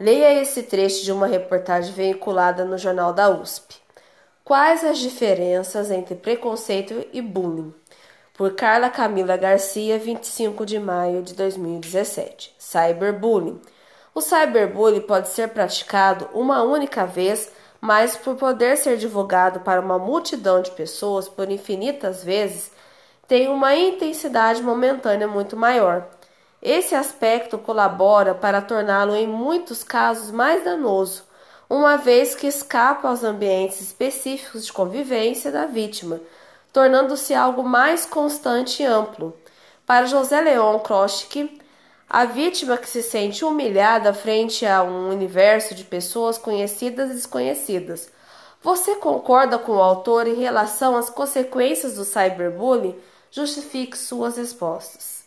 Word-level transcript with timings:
Leia 0.00 0.40
esse 0.40 0.62
trecho 0.62 1.04
de 1.04 1.12
uma 1.12 1.26
reportagem 1.26 1.92
veiculada 1.92 2.64
no 2.64 2.78
Jornal 2.78 3.12
da 3.12 3.28
USP. 3.28 3.76
Quais 4.42 4.82
as 4.82 4.96
diferenças 4.96 5.90
entre 5.90 6.14
preconceito 6.14 7.04
e 7.12 7.20
bullying? 7.20 7.74
Por 8.32 8.54
Carla 8.54 8.88
Camila 8.88 9.36
Garcia, 9.36 9.98
25 9.98 10.64
de 10.64 10.78
maio 10.78 11.20
de 11.20 11.34
2017. 11.34 12.56
Cyberbullying. 12.58 13.60
O 14.14 14.22
cyberbullying 14.22 15.02
pode 15.02 15.28
ser 15.28 15.50
praticado 15.50 16.30
uma 16.32 16.62
única 16.62 17.04
vez, 17.04 17.52
mas 17.78 18.16
por 18.16 18.36
poder 18.36 18.78
ser 18.78 18.96
divulgado 18.96 19.60
para 19.60 19.82
uma 19.82 19.98
multidão 19.98 20.62
de 20.62 20.70
pessoas 20.70 21.28
por 21.28 21.50
infinitas 21.50 22.24
vezes, 22.24 22.72
tem 23.28 23.48
uma 23.48 23.74
intensidade 23.76 24.62
momentânea 24.62 25.28
muito 25.28 25.58
maior. 25.58 26.08
Esse 26.62 26.94
aspecto 26.94 27.56
colabora 27.56 28.34
para 28.34 28.60
torná-lo, 28.60 29.16
em 29.16 29.26
muitos 29.26 29.82
casos, 29.82 30.30
mais 30.30 30.62
danoso, 30.62 31.24
uma 31.68 31.96
vez 31.96 32.34
que 32.34 32.46
escapa 32.46 33.08
aos 33.08 33.24
ambientes 33.24 33.80
específicos 33.80 34.66
de 34.66 34.72
convivência 34.72 35.50
da 35.50 35.64
vítima, 35.64 36.20
tornando-se 36.70 37.32
algo 37.32 37.62
mais 37.62 38.04
constante 38.04 38.82
e 38.82 38.86
amplo. 38.86 39.34
Para 39.86 40.04
José 40.04 40.38
Leon 40.40 40.80
Kroschke, 40.80 41.60
a 42.08 42.26
vítima 42.26 42.76
que 42.76 42.88
se 42.88 43.02
sente 43.02 43.42
humilhada 43.44 44.12
frente 44.12 44.66
a 44.66 44.82
um 44.82 45.08
universo 45.08 45.74
de 45.74 45.84
pessoas 45.84 46.36
conhecidas 46.36 47.10
e 47.10 47.14
desconhecidas. 47.14 48.10
Você 48.62 48.96
concorda 48.96 49.58
com 49.58 49.72
o 49.72 49.82
autor 49.82 50.26
em 50.26 50.34
relação 50.34 50.94
às 50.94 51.08
consequências 51.08 51.94
do 51.94 52.04
cyberbullying? 52.04 52.98
Justifique 53.30 53.96
suas 53.96 54.36
respostas. 54.36 55.19